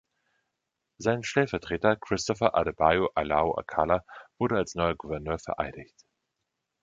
Sein 0.97 1.23
Stellvertreter, 1.23 1.95
Christopher 1.95 2.55
Adebayo 2.55 3.11
Alao-Akala 3.13 4.03
wurde 4.39 4.57
als 4.57 4.73
neuer 4.73 4.95
Gouverneur 4.95 5.37
vereidigt. 5.37 6.07